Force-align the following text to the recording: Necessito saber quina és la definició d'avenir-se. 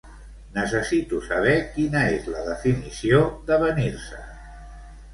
Necessito 0.53 1.19
saber 1.27 1.53
quina 1.77 2.03
és 2.15 2.27
la 2.37 2.43
definició 2.49 3.23
d'avenir-se. 3.51 4.29